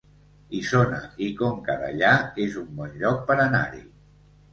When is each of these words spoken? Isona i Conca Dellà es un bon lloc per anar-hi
Isona 0.59 1.01
i 1.25 1.27
Conca 1.41 1.75
Dellà 1.83 2.13
es 2.45 2.57
un 2.63 2.71
bon 2.79 2.97
lloc 3.03 3.21
per 3.29 3.37
anar-hi 3.45 3.83